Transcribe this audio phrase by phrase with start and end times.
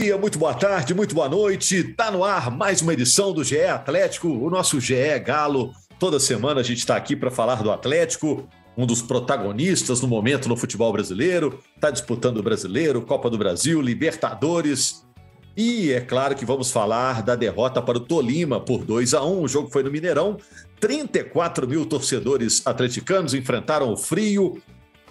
[0.00, 1.84] Dia, muito boa tarde, muito boa noite.
[1.84, 5.70] Tá no ar mais uma edição do GE Atlético, o nosso GE Galo.
[6.00, 8.44] Toda semana a gente está aqui para falar do Atlético,
[8.76, 11.60] um dos protagonistas no momento no futebol brasileiro.
[11.76, 15.06] Está disputando o Brasileiro, Copa do Brasil, Libertadores.
[15.56, 19.42] E é claro que vamos falar da derrota para o Tolima por 2 a 1
[19.42, 20.38] O jogo foi no Mineirão.
[20.80, 24.60] 34 mil torcedores atleticanos enfrentaram o frio.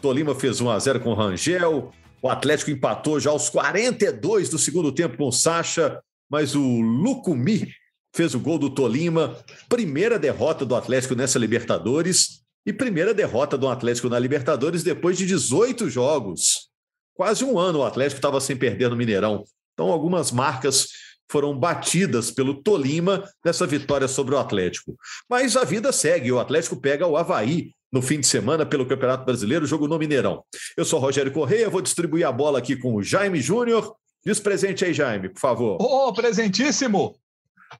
[0.02, 1.90] Tolima fez 1 a 0 com o Rangel.
[2.24, 6.02] O Atlético empatou já aos 42 do segundo tempo com o Sacha,
[6.32, 7.68] mas o Lucumi
[8.16, 9.38] fez o gol do Tolima.
[9.68, 15.26] Primeira derrota do Atlético nessa Libertadores e primeira derrota do Atlético na Libertadores depois de
[15.26, 16.70] 18 jogos.
[17.14, 19.44] Quase um ano o Atlético estava sem perder no Mineirão.
[19.74, 20.88] Então, algumas marcas
[21.30, 24.96] foram batidas pelo Tolima nessa vitória sobre o Atlético.
[25.30, 26.32] Mas a vida segue.
[26.32, 30.44] O Atlético pega o Havaí no fim de semana pelo Campeonato Brasileiro, jogo no Mineirão.
[30.76, 33.96] Eu sou Rogério Correia, vou distribuir a bola aqui com o Jaime Júnior.
[34.26, 35.80] Diz presente aí, Jaime, por favor.
[35.80, 37.16] Ô, oh, presentíssimo!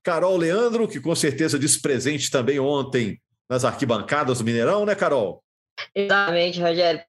[0.04, 3.20] Carol Leandro, que com certeza disse presente também ontem
[3.50, 5.44] nas arquibancadas do Mineirão, né, Carol?
[5.96, 7.02] Exatamente, Rogério.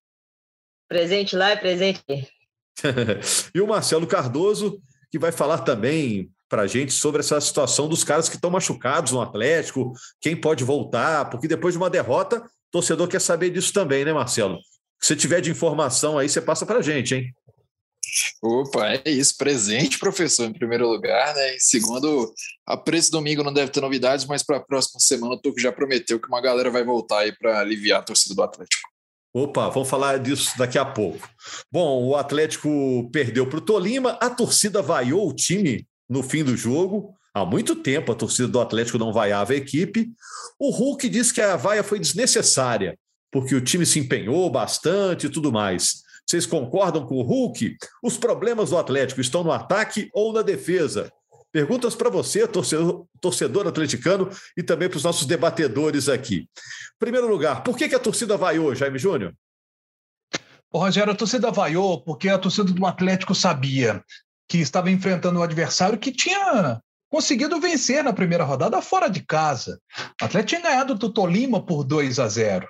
[0.88, 2.26] Presente lá e presente aqui.
[3.54, 8.02] e o Marcelo Cardoso, que vai falar também para a gente sobre essa situação dos
[8.02, 12.42] caras que estão machucados no Atlético, quem pode voltar, porque depois de uma derrota,
[12.74, 14.58] torcedor quer saber disso também, né, Marcelo?
[15.00, 17.32] Se tiver de informação aí, você passa para a gente, hein?
[18.42, 19.36] Opa, é isso.
[19.36, 21.54] Presente, professor, em primeiro lugar, né?
[21.54, 22.34] Em segundo,
[22.66, 25.70] a preço domingo não deve ter novidades, mas para a próxima semana o Tuco já
[25.70, 28.88] prometeu que uma galera vai voltar aí para aliviar a torcida do Atlético.
[29.32, 31.28] Opa, vamos falar disso daqui a pouco.
[31.70, 36.56] Bom, o Atlético perdeu para o Tolima, a torcida vaiou o time no fim do
[36.56, 37.14] jogo.
[37.34, 40.12] Há muito tempo a torcida do Atlético não vaiava a equipe.
[40.56, 42.96] O Hulk disse que a vaia foi desnecessária,
[43.28, 46.04] porque o time se empenhou bastante e tudo mais.
[46.24, 47.76] Vocês concordam com o Hulk?
[48.02, 51.12] Os problemas do Atlético estão no ataque ou na defesa?
[51.50, 56.48] Perguntas para você, torcedor, torcedor, atleticano, e também para os nossos debatedores aqui.
[56.98, 59.34] Primeiro lugar, por que, que a torcida vaiou, Jaime Júnior?
[60.72, 64.02] Ô, Rogério, a torcida vaiou porque a torcida do Atlético sabia
[64.48, 66.80] que estava enfrentando um adversário que tinha
[67.14, 69.80] conseguido vencer na primeira rodada fora de casa.
[70.20, 72.66] O Atlético tinha ganhado do Tolima por 2 a 0.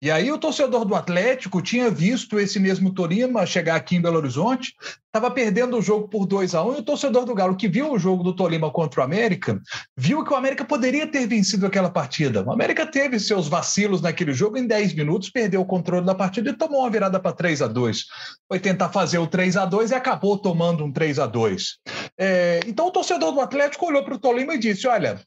[0.00, 4.16] E aí o torcedor do Atlético tinha visto esse mesmo Tolima chegar aqui em Belo
[4.18, 4.74] Horizonte,
[5.06, 7.68] estava perdendo o jogo por 2 a 1 um, e o torcedor do Galo, que
[7.68, 9.60] viu o jogo do Tolima contra o América,
[9.96, 12.42] viu que o América poderia ter vencido aquela partida.
[12.42, 16.50] O América teve seus vacilos naquele jogo, em 10 minutos perdeu o controle da partida
[16.50, 18.04] e tomou uma virada para 3 a 2
[18.48, 21.78] Foi tentar fazer o 3 a 2 e acabou tomando um 3 a 2
[22.18, 25.20] é, Então o torcedor do Atlético olhou para o Tolima e disse: Olha,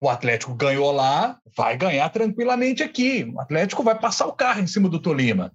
[0.00, 3.24] o Atlético ganhou lá, vai ganhar tranquilamente aqui.
[3.34, 5.52] O Atlético vai passar o carro em cima do Tolima.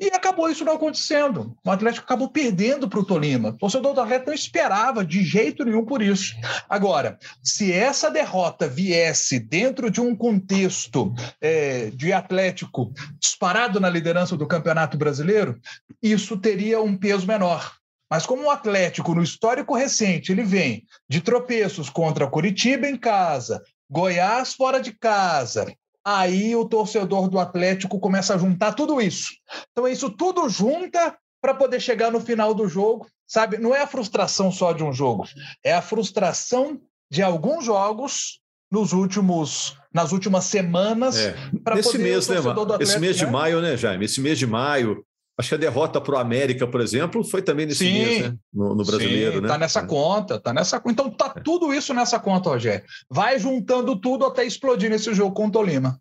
[0.00, 1.56] E acabou isso não acontecendo.
[1.64, 3.50] O Atlético acabou perdendo para o Tolima.
[3.50, 6.34] O torcedor do Atlético não esperava de jeito nenhum por isso.
[6.68, 14.36] Agora, se essa derrota viesse dentro de um contexto é, de Atlético disparado na liderança
[14.36, 15.60] do Campeonato Brasileiro,
[16.02, 17.76] isso teria um peso menor.
[18.12, 23.62] Mas como o Atlético, no histórico recente, ele vem de tropeços contra Curitiba em casa,
[23.92, 25.70] Goiás fora de casa.
[26.02, 29.30] Aí o torcedor do Atlético começa a juntar tudo isso.
[29.70, 33.58] Então, isso tudo junta para poder chegar no final do jogo, sabe?
[33.58, 35.24] Não é a frustração só de um jogo,
[35.62, 36.80] é a frustração
[37.10, 41.36] de alguns jogos nos últimos nas últimas semanas é.
[41.62, 43.30] para poder mês, né, Atlético, esse mês de né?
[43.30, 44.06] maio, né, Jaime?
[44.06, 45.04] Esse mês de maio
[45.38, 48.36] Acho que a derrota para o América, por exemplo, foi também nesse sim, mês, né?
[48.52, 49.48] No, no brasileiro, sim, né?
[49.48, 49.86] Tá nessa é.
[49.86, 51.40] conta, tá nessa Então tá é.
[51.40, 52.84] tudo isso nessa conta, Rogério.
[53.10, 55.98] Vai juntando tudo até explodir nesse jogo com o Tolima.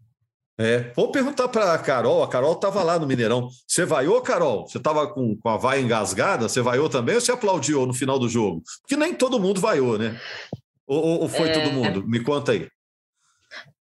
[0.59, 2.21] É, vou perguntar para a Carol.
[2.21, 3.49] A Carol estava lá no Mineirão.
[3.65, 4.67] Você vaiou, Carol?
[4.67, 6.47] Você estava com, com a vaia engasgada?
[6.47, 8.61] Você vaiou também ou você aplaudiu no final do jogo?
[8.81, 10.19] Porque nem todo mundo vaiou, né?
[10.85, 11.53] Ou, ou foi é...
[11.53, 12.05] todo mundo?
[12.05, 12.67] Me conta aí.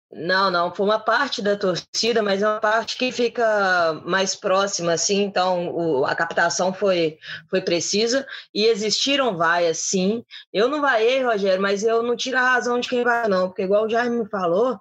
[0.09, 4.93] Não, não, foi uma parte da torcida, mas é uma parte que fica mais próxima,
[4.93, 7.17] assim, então o, a captação foi,
[7.49, 10.23] foi precisa e existiram vaias, sim.
[10.53, 13.63] Eu não vaiei, Rogério, mas eu não tiro a razão de quem vai, não, porque
[13.63, 14.79] igual o Jaime falou,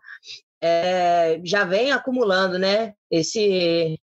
[0.63, 3.99] é, já vem acumulando, né, esse,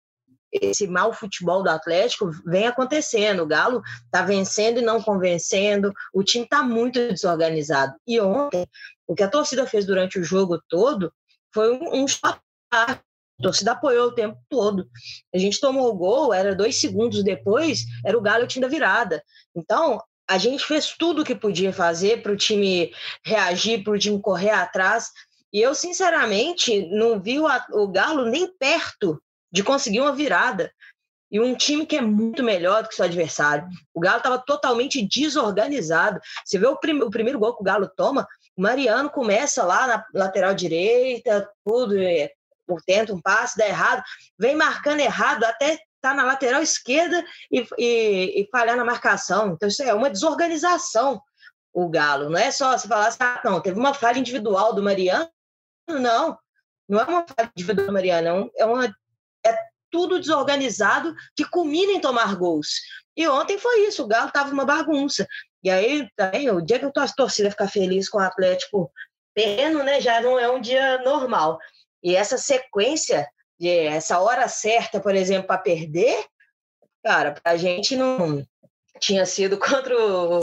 [0.52, 3.42] esse mau futebol do Atlético vem acontecendo.
[3.42, 7.94] O Galo está vencendo e não convencendo, o time está muito desorganizado.
[8.06, 8.66] E ontem,
[9.12, 11.12] o que a torcida fez durante o jogo todo
[11.52, 12.06] foi um, um
[12.72, 12.98] a
[13.42, 14.88] torcida apoiou o tempo todo.
[15.34, 19.22] A gente tomou o gol, era dois segundos depois, era o Galo tinha da virada.
[19.54, 22.90] Então, a gente fez tudo o que podia fazer para o time
[23.22, 25.10] reagir, para o time correr atrás.
[25.52, 29.22] E eu, sinceramente, não vi o, o Galo nem perto
[29.52, 30.72] de conseguir uma virada.
[31.30, 33.66] E um time que é muito melhor do que seu adversário.
[33.94, 36.20] O Galo estava totalmente desorganizado.
[36.44, 38.26] Você vê o, prim o, primeiro gol que o Galo toma,
[38.56, 42.30] Mariano começa lá na lateral direita, tudo, é,
[42.66, 44.02] por tenta um passe, dá errado,
[44.38, 49.52] vem marcando errado até tá na lateral esquerda e, e, e, falhar na marcação.
[49.52, 51.22] Então, isso é uma desorganização,
[51.72, 52.28] o Galo.
[52.28, 55.30] Não é só você falar assim, ah, não, teve uma falha individual do Mariano.
[55.88, 56.36] Não,
[56.88, 58.86] não é uma falha individual do Mariano, é, uma,
[59.46, 59.56] é
[59.90, 62.80] tudo desorganizado que culmina em tomar gols.
[63.16, 65.26] E ontem foi isso, o Galo estava uma bagunça.
[65.62, 68.90] E aí, também, o dia que a torcida ficar feliz com o Atlético
[69.34, 71.58] perdendo, né, já não é um dia normal.
[72.02, 73.26] E essa sequência,
[73.58, 76.24] de essa hora certa, por exemplo, para perder,
[77.02, 78.44] cara, para a gente não
[79.00, 80.40] tinha sido contra o,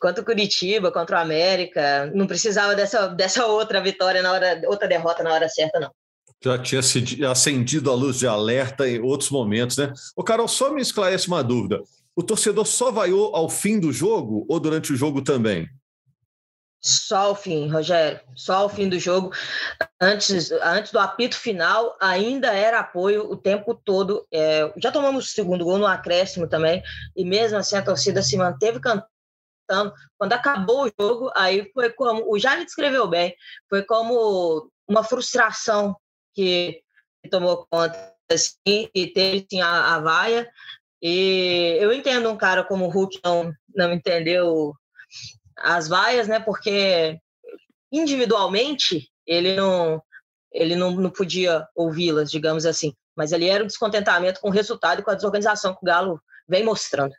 [0.00, 4.88] contra o Curitiba, contra o América, não precisava dessa, dessa outra vitória na hora, outra
[4.88, 5.90] derrota na hora certa, não.
[6.42, 6.80] Já tinha
[7.30, 9.92] acendido a luz de alerta em outros momentos, né?
[10.16, 11.82] O Carol, só me esclarece uma dúvida.
[12.16, 15.68] O torcedor só vaiou ao fim do jogo ou durante o jogo também?
[16.82, 19.32] Só ao fim, Rogério, só ao fim do jogo.
[20.00, 24.26] Antes, antes do apito final, ainda era apoio o tempo todo.
[24.32, 26.82] É, já tomamos o segundo gol no acréscimo também,
[27.14, 29.04] e mesmo assim a torcida se manteve cantando.
[30.18, 32.24] Quando acabou o jogo, aí foi como.
[32.32, 33.36] O Jaime descreveu bem,
[33.68, 35.94] foi como uma frustração
[36.34, 36.82] que,
[37.30, 40.50] tomou conta, assim, e teve sim, a, a vaia.
[41.02, 44.74] E eu entendo um cara como o Hulk não, não entendeu
[45.56, 46.38] as vaias, né?
[46.38, 47.18] Porque
[47.92, 50.02] individualmente ele não
[50.52, 52.92] ele não, não podia ouvi-las, digamos assim.
[53.16, 56.20] Mas ali era um descontentamento com o resultado e com a desorganização que o Galo
[56.48, 57.14] vem mostrando.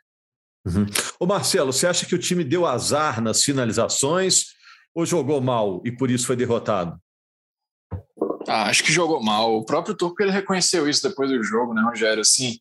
[0.66, 0.86] Uhum.
[1.18, 4.48] Ô Marcelo, você acha que o time deu azar nas finalizações
[4.94, 7.00] ou jogou mal e por isso foi derrotado?
[8.46, 9.56] Ah, acho que jogou mal.
[9.56, 12.20] O próprio Turco ele reconheceu isso depois do jogo, né, Rogério?
[12.20, 12.58] Assim,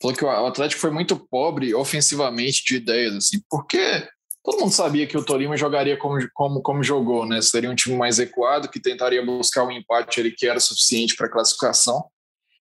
[0.00, 4.08] falou que o Atlético foi muito pobre ofensivamente de ideias, assim, porque
[4.42, 7.42] todo mundo sabia que o Tolima jogaria como, como, como jogou, né?
[7.42, 11.28] Seria um time mais equado, que tentaria buscar um empate ali que era suficiente para
[11.28, 12.04] classificação.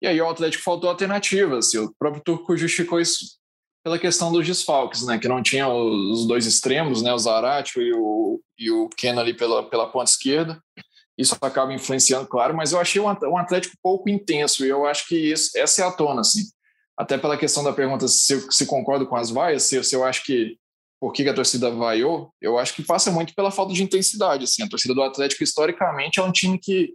[0.02, 1.68] E aí o Atlético faltou alternativas.
[1.68, 3.38] Assim, o próprio Turco justificou isso
[3.84, 5.18] pela questão dos desfalques, né?
[5.18, 7.14] Que não tinha os dois extremos, né?
[7.14, 10.62] O Zarate e o, e o Ken ali pela, pela ponta esquerda.
[11.18, 15.16] Isso acaba influenciando, claro, mas eu achei um Atlético pouco intenso e eu acho que
[15.16, 16.42] isso, essa é a tona, assim.
[16.98, 20.04] Até pela questão da pergunta se eu se concordo com as vaias, se, se eu
[20.04, 20.58] acho que
[21.00, 24.46] por que a torcida vaiou, eu acho que passa muito pela falta de intensidade.
[24.46, 24.64] Assim.
[24.64, 26.94] A torcida do Atlético, historicamente, é um time que,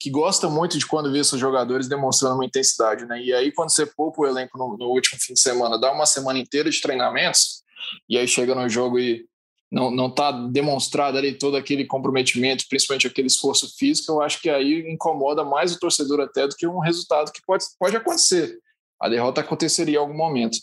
[0.00, 3.04] que gosta muito de quando vê seus jogadores demonstrando uma intensidade.
[3.04, 3.22] Né?
[3.22, 6.06] E aí, quando você poupa o elenco no, no último fim de semana, dá uma
[6.06, 7.62] semana inteira de treinamentos,
[8.08, 9.26] e aí chega no jogo e
[9.70, 14.50] não não está demonstrado ali todo aquele comprometimento, principalmente aquele esforço físico, eu acho que
[14.50, 18.58] aí incomoda mais o torcedor até do que um resultado que pode, pode acontecer.
[19.00, 20.58] A derrota aconteceria em algum momento,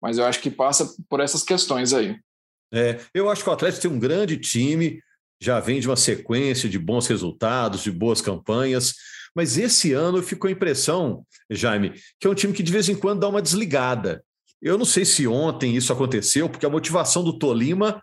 [0.00, 2.16] mas eu acho que passa por essas questões aí.
[2.72, 5.00] É, eu acho que o Atlético tem um grande time,
[5.40, 8.94] já vem de uma sequência de bons resultados, de boas campanhas,
[9.34, 12.96] mas esse ano ficou a impressão, Jaime, que é um time que de vez em
[12.96, 14.22] quando dá uma desligada.
[14.60, 18.02] Eu não sei se ontem isso aconteceu, porque a motivação do Tolima,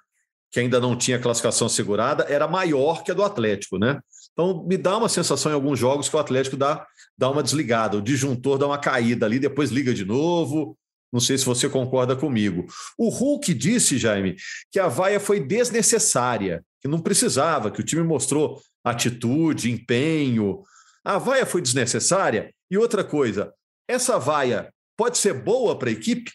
[0.51, 3.99] que ainda não tinha classificação assegurada, era maior que a do Atlético, né?
[4.35, 6.85] Então, me dá uma sensação em alguns jogos que o Atlético dá,
[7.17, 10.77] dá uma desligada, o disjuntor dá uma caída ali, depois liga de novo,
[11.11, 12.65] não sei se você concorda comigo.
[12.97, 14.35] O Hulk disse, Jaime,
[14.69, 20.61] que a vaia foi desnecessária, que não precisava, que o time mostrou atitude, empenho.
[21.05, 22.53] A vaia foi desnecessária.
[22.69, 23.53] E outra coisa,
[23.87, 26.31] essa vaia pode ser boa para a equipe?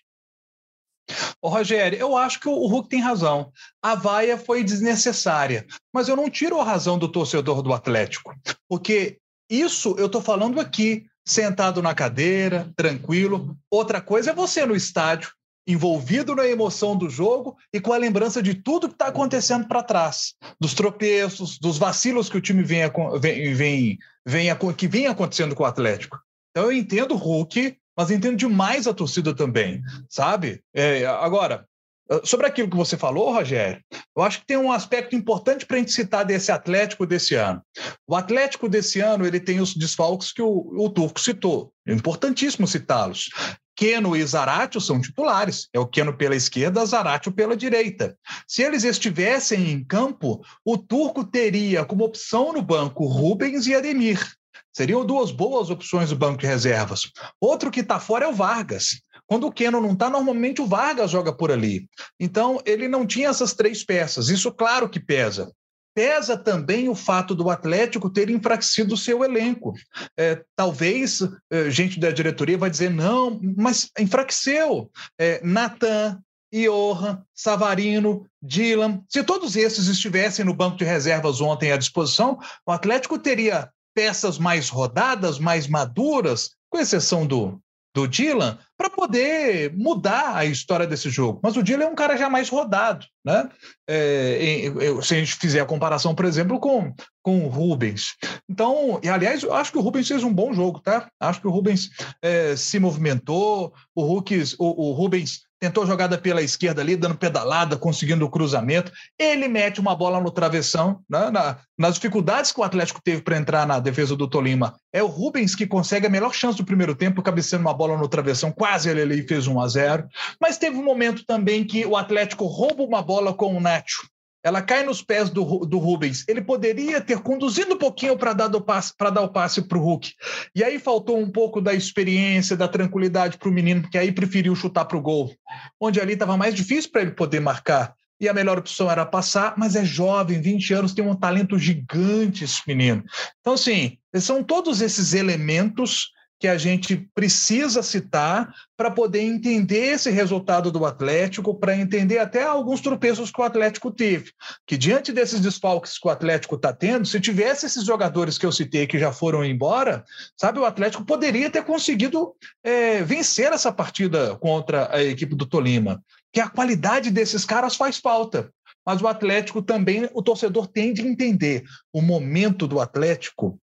[1.43, 3.51] Ô, Rogério, eu acho que o Hulk tem razão.
[3.83, 8.35] A vaia foi desnecessária, mas eu não tiro a razão do torcedor do Atlético,
[8.69, 9.19] porque
[9.51, 13.57] isso eu estou falando aqui sentado na cadeira, tranquilo.
[13.71, 15.33] Outra coisa é você no estádio,
[15.67, 19.83] envolvido na emoção do jogo e com a lembrança de tudo que está acontecendo para
[19.83, 22.83] trás, dos tropeços, dos vacilos que o time vem,
[23.21, 26.19] vem, vem, vem, que vem acontecendo com o Atlético.
[26.51, 30.63] Então eu entendo o Hulk, mas entendo demais a torcida também, sabe?
[30.75, 31.67] É, agora,
[32.11, 33.79] ah, sobre aquilo que você falou, Rogério,
[34.17, 37.61] eu acho que tem um aspecto importante para a gente citar desse Atlético desse ano.
[38.09, 41.75] O Atlético desse ano ele tem os desfalques que o, o Turco citou.
[41.87, 43.29] É importantíssimo citá-los.
[43.77, 45.69] Keno e Zaratio são titulares.
[45.71, 48.17] É o Keno pela esquerda, Zaratio pela direita.
[48.49, 54.40] Se eles estivessem em campo, o Turco teria como opção no banco Rubens e Ademir.
[54.73, 57.11] Seriam duas boas opções do banco de reservas.
[57.41, 59.03] Outro que está fora é o Vargas.
[59.27, 61.89] Quando o Keno não está, normalmente o Vargas joga por ali.
[62.19, 64.29] Então, ele não tinha essas três peças.
[64.29, 65.53] Isso, claro que pesa.
[65.95, 69.75] Pesa também o fato do Atlético ter enfraquecido o seu elenco.
[70.17, 74.91] É, talvez é, gente da diretoria vai dizer, não, mas enfraqueceu.
[75.19, 76.21] É, Natan,
[76.53, 79.03] Iorra, Savarino, Dylan.
[79.09, 84.39] Se todos esses estivessem no banco de reservas ontem à disposição, o Atlético teria peças
[84.39, 87.61] mais rodadas, mais maduras, com exceção do,
[87.95, 91.41] do Dylan para poder mudar a história desse jogo.
[91.43, 93.49] Mas o Dylan é um cara já mais rodado, né?
[93.89, 98.15] É, se a gente fizer a comparação, por exemplo, com, com o Rubens.
[98.49, 101.11] Então, e aliás, eu acho que o Rubens fez um bom jogo, tá?
[101.21, 101.91] Acho que o Rubens
[102.23, 107.77] é, se movimentou, o, Hulk, o, o Rubens tentou jogada pela esquerda ali, dando pedalada,
[107.77, 108.91] conseguindo o cruzamento.
[109.19, 111.31] Ele mete uma bola no travessão, né?
[111.31, 114.75] Na, nas dificuldades que o Atlético teve para entrar na defesa do Tolima.
[114.93, 118.09] É o Rubens que consegue a melhor chance do primeiro tempo, cabeceando uma bola no
[118.09, 120.09] travessão, quase ele ali fez 1 a 0
[120.41, 124.09] Mas teve um momento também que o Atlético rouba uma bola com o Nacho
[124.43, 126.25] ela cai nos pés do, do Rubens.
[126.27, 130.13] Ele poderia ter conduzido um pouquinho para dar, dar o passe para o Hulk.
[130.55, 134.55] E aí faltou um pouco da experiência, da tranquilidade para o menino, porque aí preferiu
[134.55, 135.35] chutar para o gol,
[135.81, 137.95] onde ali estava mais difícil para ele poder marcar.
[138.21, 142.45] E a melhor opção era passar, mas é jovem, 20 anos, tem um talento gigante
[142.45, 143.03] esse menino.
[143.41, 150.11] Então, assim, são todos esses elementos que a gente precisa citar para poder entender esse
[150.11, 154.33] resultado do Atlético, para entender até alguns tropeços que o Atlético teve.
[154.67, 158.53] Que diante desses desfalques que o Atlético está tendo, se tivesse esses jogadores que eu
[158.53, 160.03] citei que já foram embora,
[160.35, 166.03] sabe, o Atlético poderia ter conseguido é, vencer essa partida contra a equipe do Tolima.
[166.33, 168.51] Que a qualidade desses caras faz falta.
[168.87, 173.61] Mas o Atlético também, o torcedor tem de entender o momento do Atlético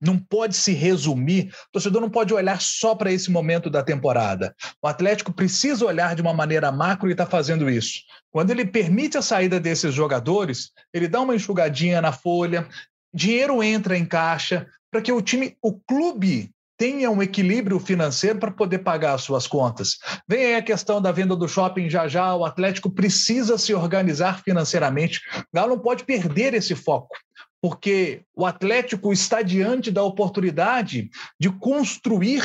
[0.00, 4.54] não pode se resumir, o torcedor não pode olhar só para esse momento da temporada.
[4.82, 8.00] O Atlético precisa olhar de uma maneira macro e está fazendo isso.
[8.30, 12.68] Quando ele permite a saída desses jogadores, ele dá uma enxugadinha na folha,
[13.12, 18.52] dinheiro entra em caixa, para que o time, o clube tenha um equilíbrio financeiro para
[18.52, 19.98] poder pagar as suas contas.
[20.28, 24.42] Vem aí a questão da venda do shopping já já, o Atlético precisa se organizar
[24.44, 25.20] financeiramente.
[25.52, 27.16] Galo não pode perder esse foco
[27.60, 32.42] porque o Atlético está diante da oportunidade de construir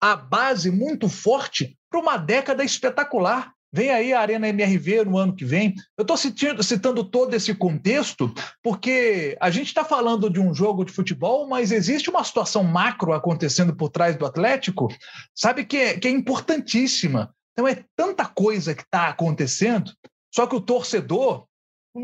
[0.00, 3.52] a base muito forte para uma década espetacular.
[3.72, 5.74] Vem aí a Arena MRV no ano que vem.
[5.96, 10.92] Eu estou citando, todo esse contexto porque a gente está falando de um jogo de
[10.92, 14.88] futebol, mas existe uma situação macro acontecendo por trás do Atlético,
[15.34, 17.32] sabe, que é, que é importantíssima.
[17.52, 19.92] Então é tanta coisa que está acontecendo,
[20.34, 21.46] só que o torcedor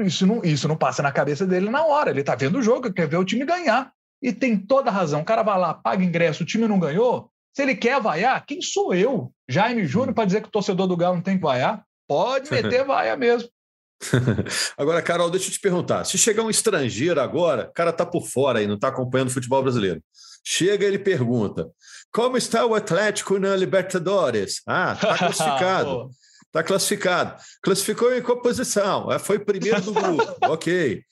[0.04, 2.10] isso não, isso não passa na cabeça dele na hora.
[2.10, 3.92] Ele está vendo o jogo, quer ver o time ganhar.
[4.22, 5.20] E tem toda a razão.
[5.20, 7.30] O cara vai lá, paga ingresso, o time não ganhou.
[7.54, 10.96] Se ele quer vaiar, quem sou eu, Jaime Júnior, para dizer que o torcedor do
[10.96, 11.82] Galo não tem que vaiar?
[12.06, 13.48] Pode meter vaia mesmo.
[14.76, 16.04] agora, Carol, deixa eu te perguntar.
[16.04, 19.32] Se chegar um estrangeiro agora, o cara tá por fora aí, não está acompanhando o
[19.32, 20.02] futebol brasileiro.
[20.44, 21.70] Chega e ele pergunta:
[22.12, 24.60] como está o Atlético na Libertadores?
[24.66, 26.10] Ah, tá classificado.
[26.56, 27.36] Está classificado.
[27.62, 29.12] Classificou em qual posição?
[29.12, 30.36] É, foi primeiro do grupo.
[30.48, 31.02] ok.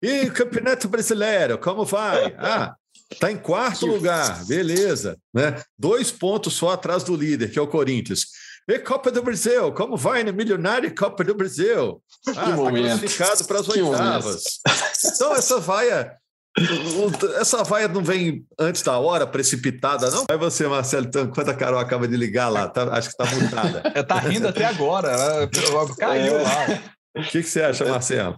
[0.00, 2.34] E Campeonato Brasileiro, como vai?
[2.38, 2.74] Ah,
[3.12, 4.46] está em quarto lugar.
[4.46, 5.18] Beleza.
[5.32, 5.62] Né?
[5.78, 8.28] Dois pontos só atrás do líder, que é o Corinthians.
[8.66, 12.02] E Copa do Brasil, como vai no Milionário Copa do Brasil?
[12.28, 14.44] Ah, está classificado para as oitavas.
[15.04, 16.16] Então, essa vaia
[17.40, 20.24] essa vaia não vem antes da hora, precipitada, não?
[20.30, 23.36] Aí você, Marcelo, então, enquanto a Carol acaba de ligar lá, tá, acho que está
[23.36, 23.82] mutada.
[23.94, 25.48] Está rindo até agora, ela
[25.98, 26.42] caiu é.
[26.42, 26.66] lá.
[27.16, 28.36] O que, que você acha, Marcelo?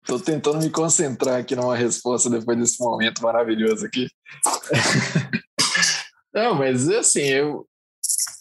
[0.00, 4.08] Estou tentando me concentrar aqui numa resposta depois desse momento maravilhoso aqui.
[6.32, 7.66] não, mas assim, eu.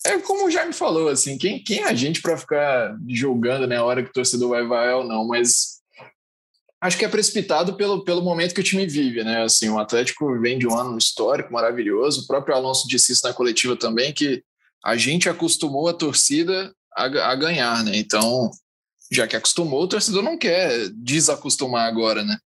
[0.05, 3.75] É como já me falou, assim, quem, quem é a gente para ficar julgando né,
[3.75, 5.76] a hora que o torcedor vai vai ou não, mas
[6.81, 9.43] acho que é precipitado pelo, pelo momento que o time vive, né?
[9.43, 12.21] Assim, o Atlético vem de um ano histórico maravilhoso.
[12.21, 14.43] O próprio Alonso disse isso na coletiva também, que
[14.83, 17.97] a gente acostumou a torcida a, a ganhar, né?
[17.97, 18.51] Então,
[19.11, 22.37] já que acostumou, o torcedor não quer desacostumar agora, né?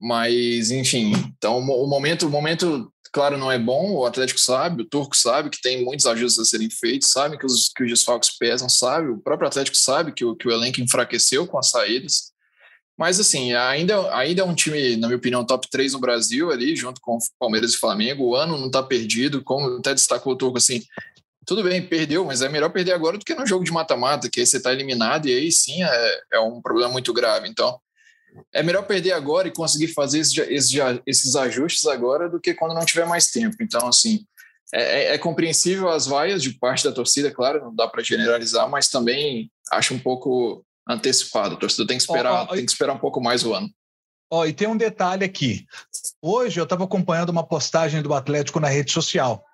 [0.00, 4.84] Mas, enfim, então o momento, o momento claro, não é bom, o Atlético sabe, o
[4.84, 8.36] Turco sabe que tem muitos ajustes a serem feitos, sabe que os, que os desfalques
[8.36, 12.30] pesam, sabe, o próprio Atlético sabe que o, que o elenco enfraqueceu com as saídas.
[12.96, 16.74] Mas, assim, ainda, ainda é um time, na minha opinião, top 3 no Brasil ali,
[16.74, 18.24] junto com Palmeiras e Flamengo.
[18.24, 20.82] O ano não está perdido, como até destacou o Turco, assim,
[21.46, 24.40] tudo bem, perdeu, mas é melhor perder agora do que no jogo de mata-mata, que
[24.40, 27.48] aí você está eliminado e aí sim é, é, um problema muito grave.
[27.48, 27.78] Então,
[28.52, 30.74] é melhor perder agora e conseguir fazer esses,
[31.06, 33.56] esses, ajustes agora do que quando não tiver mais tempo.
[33.60, 34.24] Então, assim,
[34.74, 38.68] é, é, é compreensível as vaias de parte da torcida, claro, não dá para generalizar,
[38.68, 41.54] mas também acho um pouco antecipado.
[41.54, 43.68] A torcida tem que esperar, oh, oh, tem que esperar um pouco mais o ano.
[44.30, 45.66] Ó, oh, e tem um detalhe aqui.
[46.20, 49.44] Hoje eu estava acompanhando uma postagem do Atlético na rede social.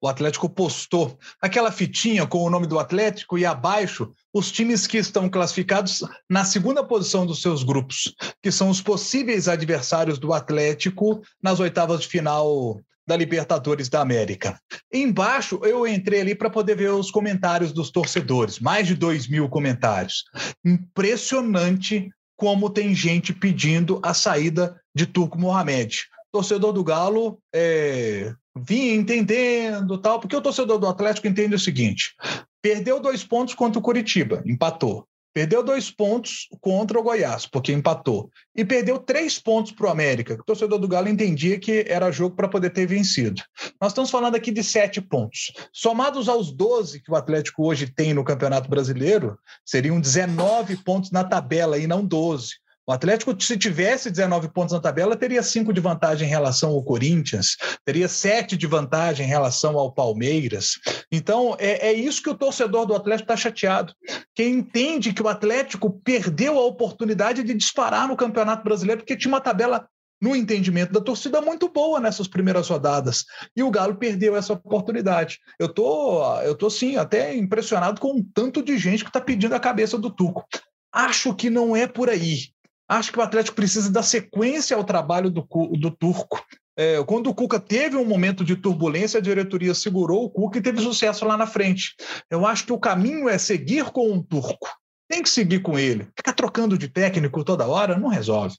[0.00, 4.98] O Atlético postou aquela fitinha com o nome do Atlético e abaixo os times que
[4.98, 11.22] estão classificados na segunda posição dos seus grupos, que são os possíveis adversários do Atlético
[11.42, 14.58] nas oitavas de final da Libertadores da América.
[14.92, 19.48] Embaixo eu entrei ali para poder ver os comentários dos torcedores, mais de dois mil
[19.48, 20.24] comentários.
[20.64, 26.02] Impressionante como tem gente pedindo a saída de Turco Mohamed.
[26.32, 32.14] Torcedor do Galo é, vinha entendendo tal, porque o torcedor do Atlético entende o seguinte:
[32.60, 35.06] perdeu dois pontos contra o Curitiba, empatou.
[35.34, 38.30] Perdeu dois pontos contra o Goiás, porque empatou.
[38.54, 42.36] E perdeu três pontos para o América, o torcedor do Galo entendia que era jogo
[42.36, 43.42] para poder ter vencido.
[43.80, 45.52] Nós estamos falando aqui de sete pontos.
[45.72, 49.36] Somados aos 12 que o Atlético hoje tem no Campeonato Brasileiro,
[49.66, 52.63] seriam 19 pontos na tabela e não 12.
[52.86, 56.84] O Atlético, se tivesse 19 pontos na tabela, teria 5 de vantagem em relação ao
[56.84, 60.78] Corinthians, teria 7 de vantagem em relação ao Palmeiras.
[61.10, 63.94] Então, é, é isso que o torcedor do Atlético está chateado.
[64.34, 69.32] Quem entende que o Atlético perdeu a oportunidade de disparar no Campeonato Brasileiro, porque tinha
[69.32, 69.88] uma tabela
[70.20, 73.24] no entendimento da torcida, muito boa nessas primeiras rodadas.
[73.56, 75.38] E o Galo perdeu essa oportunidade.
[75.58, 79.54] Eu tô, eu tô sim, até impressionado com o tanto de gente que está pedindo
[79.54, 80.46] a cabeça do Tuco.
[80.92, 82.53] Acho que não é por aí.
[82.88, 86.44] Acho que o Atlético precisa dar sequência ao trabalho do, do Turco.
[86.76, 90.62] É, quando o Cuca teve um momento de turbulência, a diretoria segurou o Cuca e
[90.62, 91.94] teve sucesso lá na frente.
[92.30, 94.68] Eu acho que o caminho é seguir com o Turco.
[95.08, 96.08] Tem que seguir com ele.
[96.16, 98.56] Ficar trocando de técnico toda hora não resolve.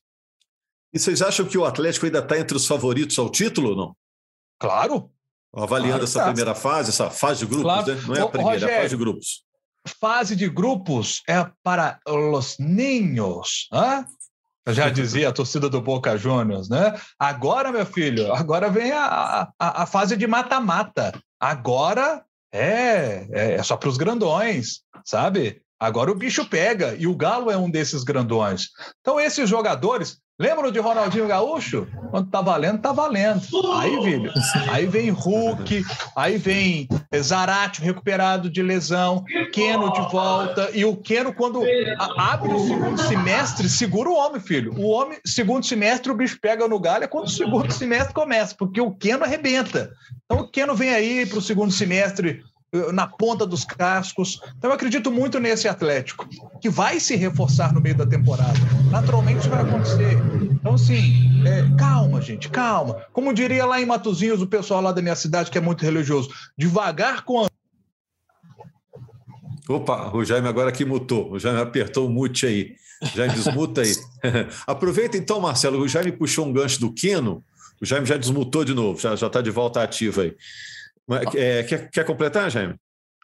[0.93, 3.95] E vocês acham que o Atlético ainda está entre os favoritos ao título ou não?
[4.57, 5.11] Claro.
[5.53, 6.25] Avaliando claro essa tá.
[6.27, 7.95] primeira fase, essa fase de grupos, claro.
[7.95, 8.01] né?
[8.07, 9.45] Não é a primeira, Rogério, é a fase de grupos.
[9.99, 13.67] Fase de grupos é para os ninhos.
[13.71, 14.05] Hã?
[14.69, 16.99] Já dizia a torcida do Boca Juniors, né?
[17.19, 21.13] Agora, meu filho, agora vem a, a, a fase de mata-mata.
[21.39, 25.61] Agora é, é, é só para os grandões, sabe?
[25.79, 28.69] Agora o bicho pega e o Galo é um desses grandões.
[29.01, 31.87] Então, esses jogadores, Lembram de Ronaldinho Gaúcho?
[32.11, 33.41] Quando tá valendo, tá valendo.
[33.77, 34.33] Aí, filho,
[34.69, 41.33] aí vem Hulk, aí vem Zarate recuperado de lesão, Keno de volta, e o Keno,
[41.33, 41.61] quando
[42.17, 44.73] abre o segundo semestre, segura o homem, filho.
[44.77, 48.53] O homem, segundo semestre, o bicho pega no galho, é quando o segundo semestre começa,
[48.57, 49.89] porque o Keno arrebenta.
[50.25, 52.43] Então o Keno vem aí para o segundo semestre
[52.93, 54.39] na ponta dos cascos.
[54.57, 56.27] Então, eu acredito muito nesse Atlético,
[56.59, 58.53] que vai se reforçar no meio da temporada.
[58.91, 60.17] Naturalmente, isso vai acontecer.
[60.51, 63.05] Então, assim, é, calma, gente, calma.
[63.13, 66.29] Como diria lá em Matozinhos, o pessoal lá da minha cidade, que é muito religioso,
[66.57, 67.47] devagar com a
[69.67, 71.31] Opa, o Jaime agora que mutou.
[71.31, 72.75] O Jaime apertou o mute aí.
[73.15, 73.95] Jaime desmuta aí.
[74.67, 75.79] Aproveita então, Marcelo.
[75.79, 77.43] O Jaime puxou um gancho do Quino.
[77.81, 80.35] O Jaime já desmutou de novo, já está de volta ativa aí.
[81.35, 82.75] É, quer, quer completar, Jaime?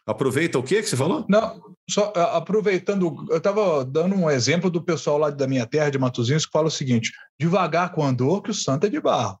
[0.06, 1.24] Aproveita o que que você falou?
[1.28, 5.98] Não, só aproveitando, eu estava dando um exemplo do pessoal lá da minha terra, de
[5.98, 9.38] Matosinhos, que fala o seguinte: devagar com andor, que o santo é de barro.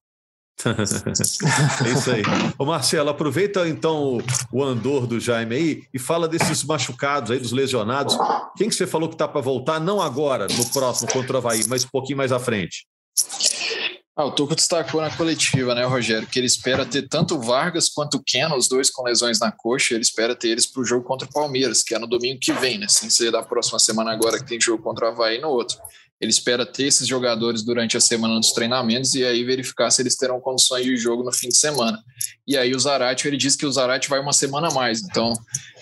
[0.64, 2.22] é isso aí.
[2.56, 4.18] Ô Marcelo, aproveita então
[4.52, 8.16] o andor do Jaime aí e fala desses machucados aí, dos lesionados.
[8.56, 9.80] Quem que você falou que tá para voltar?
[9.80, 12.86] Não agora, no próximo contra o Havaí, mas um pouquinho mais à frente.
[14.14, 18.18] Ah, o Tuco destacou na coletiva, né, Rogério, que ele espera ter tanto Vargas quanto
[18.18, 21.02] o Ken, os dois com lesões na coxa, ele espera ter eles para o jogo
[21.02, 24.12] contra o Palmeiras, que é no domingo que vem, né, sem ser da próxima semana
[24.12, 25.78] agora que tem jogo contra o Havaí no outro.
[26.20, 30.14] Ele espera ter esses jogadores durante a semana dos treinamentos e aí verificar se eles
[30.14, 31.98] terão condições de jogo no fim de semana.
[32.46, 35.32] E aí o Zarate, ele diz que o Zarate vai uma semana a mais, então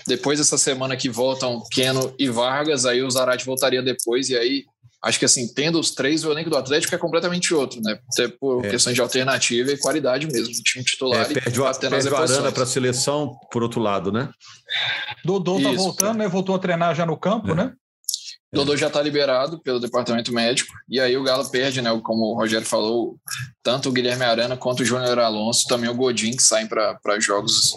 [0.06, 4.64] depois dessa semana que voltam Keno e Vargas, aí o Zarate voltaria depois e aí
[5.02, 7.98] acho que assim, tendo os três, o elenco do Atlético é completamente outro, né?
[8.12, 8.70] Até por é.
[8.70, 10.48] questões de alternativa e qualidade mesmo.
[10.48, 11.22] O time titular.
[11.22, 14.30] É, perde o, perde o Arana para a seleção, por outro lado, né?
[15.24, 16.28] Dodô tá voltando, né?
[16.28, 17.54] Voltou a treinar já no campo, é.
[17.54, 17.72] né?
[18.52, 21.90] Dodô já está liberado pelo departamento médico, e aí o Galo perde, né?
[22.02, 23.16] Como o Rogério falou,
[23.62, 27.76] tanto o Guilherme Arana quanto o Júnior Alonso, também o Godin, que saem para jogos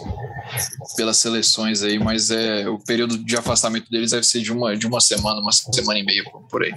[0.96, 4.86] pelas seleções aí, mas é, o período de afastamento deles deve ser de uma, de
[4.86, 6.74] uma semana, uma semana e meia por aí.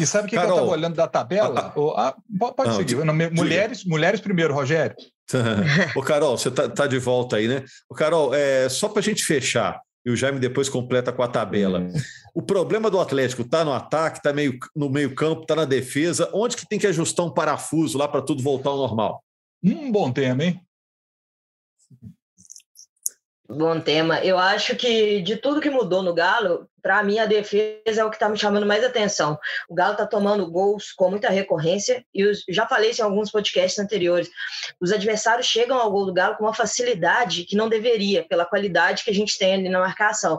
[0.00, 1.72] E sabe o que, que, eu estava olhando da tabela?
[1.96, 2.96] Ah, ah, pode seguir.
[3.32, 4.96] Mulheres, mulheres primeiro, Rogério.
[5.94, 7.64] Ô, Carol, você tá, tá, de volta aí, né?
[7.88, 11.28] Ô, Carol, é, só para a gente fechar, e o Jaime depois completa com a
[11.28, 11.80] tabela.
[11.80, 11.92] Hum.
[12.34, 16.30] O problema do Atlético está no ataque, está meio, no meio campo, está na defesa.
[16.32, 19.22] Onde que tem que ajustar um parafuso lá para tudo voltar ao normal?
[19.62, 20.60] Um bom tema, hein?
[23.50, 24.22] Bom tema.
[24.22, 28.10] Eu acho que de tudo que mudou no Galo, para mim a defesa é o
[28.10, 29.38] que está me chamando mais atenção.
[29.66, 33.30] O Galo está tomando gols com muita recorrência e os, já falei isso em alguns
[33.30, 34.28] podcasts anteriores.
[34.78, 39.02] Os adversários chegam ao gol do Galo com uma facilidade que não deveria, pela qualidade
[39.02, 40.38] que a gente tem ali na marcação.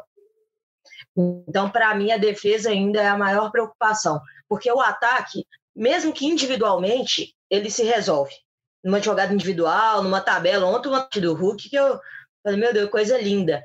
[1.48, 6.28] Então, para mim, a defesa ainda é a maior preocupação, porque o ataque, mesmo que
[6.28, 8.36] individualmente, ele se resolve.
[8.84, 12.00] Numa jogada individual, numa tabela, ontem uma do Hulk que eu
[12.44, 13.64] Falei, meu Deus, coisa linda.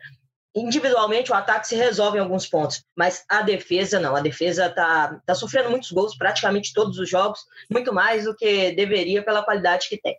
[0.56, 4.14] Individualmente, o ataque se resolve em alguns pontos, mas a defesa não.
[4.14, 8.70] A defesa está tá sofrendo muitos gols, praticamente todos os jogos, muito mais do que
[8.72, 10.16] deveria pela qualidade que tem.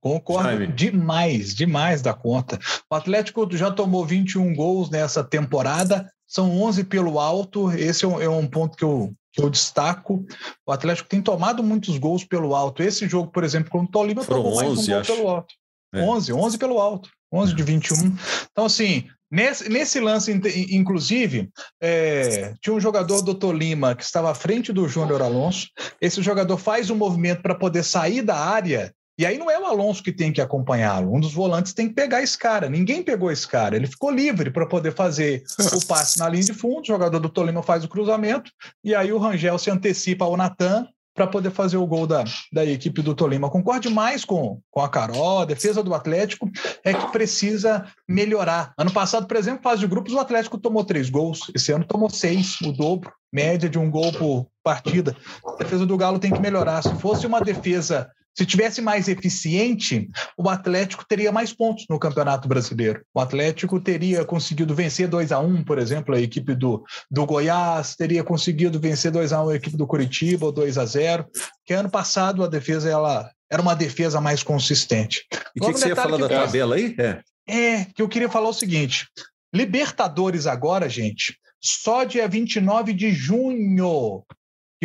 [0.00, 0.66] Concordo Sabe.
[0.66, 2.58] demais, demais da conta.
[2.90, 7.70] O Atlético já tomou 21 gols nessa temporada, são 11 pelo alto.
[7.72, 10.22] Esse é um, é um ponto que eu, que eu destaco.
[10.66, 12.82] O Atlético tem tomado muitos gols pelo alto.
[12.82, 15.14] Esse jogo, por exemplo, contra o Tolima, Foram tomou 11, mais um gol acho.
[15.14, 15.54] pelo alto.
[15.94, 16.02] É.
[16.02, 17.10] 11, 11 pelo alto.
[17.34, 18.16] 11 de 21.
[18.50, 20.32] Então, assim, nesse, nesse lance,
[20.70, 25.68] inclusive, é, tinha um jogador do Tolima que estava à frente do Júnior Alonso.
[26.00, 28.94] Esse jogador faz um movimento para poder sair da área.
[29.16, 31.14] E aí não é o Alonso que tem que acompanhá-lo.
[31.14, 32.68] Um dos volantes tem que pegar esse cara.
[32.68, 33.76] Ninguém pegou esse cara.
[33.76, 35.42] Ele ficou livre para poder fazer
[35.72, 36.82] o passe na linha de fundo.
[36.82, 38.50] O jogador do Tolima faz o cruzamento.
[38.82, 42.64] E aí o Rangel se antecipa ao Natan para poder fazer o gol da, da
[42.64, 43.48] equipe do Tolima.
[43.48, 46.50] Concordo mais com, com a Carol, a defesa do Atlético
[46.82, 48.74] é que precisa melhorar.
[48.76, 52.10] Ano passado, por exemplo, fase de grupos, o Atlético tomou três gols, esse ano tomou
[52.10, 55.16] seis, o dobro, média de um gol por partida.
[55.46, 56.82] A defesa do Galo tem que melhorar.
[56.82, 62.48] Se fosse uma defesa se tivesse mais eficiente, o Atlético teria mais pontos no Campeonato
[62.48, 63.04] Brasileiro.
[63.14, 67.94] O Atlético teria conseguido vencer 2 a 1 por exemplo, a equipe do, do Goiás,
[67.94, 71.26] teria conseguido vencer 2 a 1 a equipe do Curitiba, ou 2 a 0
[71.64, 75.24] que ano passado a defesa ela era uma defesa mais consistente.
[75.54, 76.94] E o que, que, você ia falar da tabela aí?
[76.98, 77.22] É.
[77.48, 79.06] é, que eu queria falar o seguinte:
[79.54, 84.24] Libertadores agora, gente, só dia 29 de junho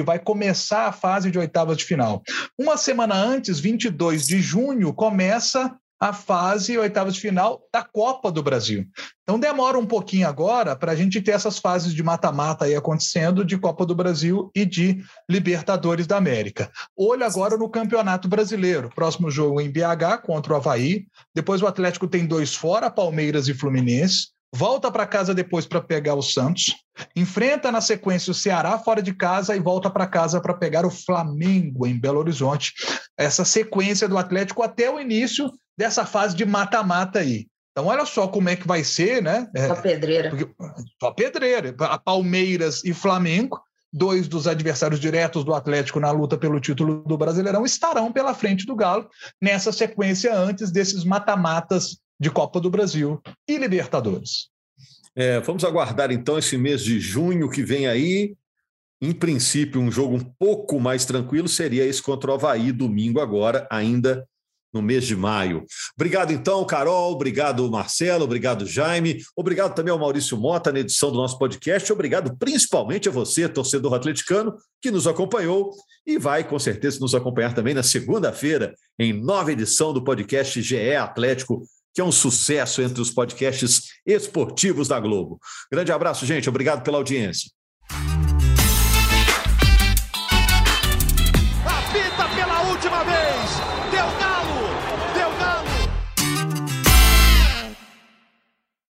[0.01, 2.21] vai começar a fase de oitavas de final.
[2.57, 8.41] Uma semana antes, 22 de junho, começa a fase oitavas de final da Copa do
[8.41, 8.87] Brasil.
[9.23, 13.43] Então demora um pouquinho agora para a gente ter essas fases de mata-mata aí acontecendo
[13.43, 16.71] de Copa do Brasil e de Libertadores da América.
[16.95, 18.89] Olho agora no Campeonato Brasileiro.
[18.95, 21.05] Próximo jogo em BH contra o Havaí.
[21.35, 26.15] Depois o Atlético tem dois fora, Palmeiras e Fluminense volta para casa depois para pegar
[26.15, 26.75] o Santos,
[27.15, 30.91] enfrenta na sequência o Ceará fora de casa e volta para casa para pegar o
[30.91, 32.73] Flamengo em Belo Horizonte.
[33.17, 37.47] Essa sequência do Atlético até o início dessa fase de mata-mata aí.
[37.71, 39.47] Então, olha só como é que vai ser, né?
[39.55, 40.29] É, só pedreira.
[40.29, 40.49] Porque,
[40.99, 41.73] só pedreira.
[41.79, 43.61] A Palmeiras e Flamengo,
[43.93, 48.65] dois dos adversários diretos do Atlético na luta pelo título do Brasileirão, estarão pela frente
[48.65, 49.07] do Galo
[49.41, 54.49] nessa sequência antes desses mata-matas de Copa do Brasil e Libertadores.
[55.15, 58.35] É, vamos aguardar então esse mês de junho que vem aí.
[59.01, 63.67] Em princípio, um jogo um pouco mais tranquilo seria esse contra o Havaí, domingo agora,
[63.71, 64.27] ainda
[64.73, 65.65] no mês de maio.
[65.95, 71.17] Obrigado então, Carol, obrigado Marcelo, obrigado Jaime, obrigado também ao Maurício Mota na edição do
[71.17, 75.71] nosso podcast, obrigado principalmente a você, torcedor atleticano, que nos acompanhou
[76.05, 80.95] e vai com certeza nos acompanhar também na segunda-feira, em nova edição do podcast GE
[80.95, 85.39] Atlético que é um sucesso entre os podcasts esportivos da Globo.
[85.71, 86.49] Grande abraço, gente.
[86.49, 87.49] Obrigado pela audiência.